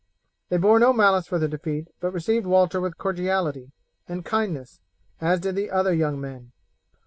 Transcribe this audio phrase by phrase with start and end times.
[0.49, 3.71] They bore no malice for the defeat, but received Walter with cordiality
[4.09, 4.79] and kindness,
[5.19, 6.53] as did the other young men.